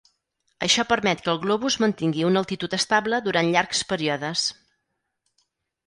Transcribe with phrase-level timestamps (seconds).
[0.67, 4.51] Això permet que el globus mantingui una altitud estable durant llargs períodes.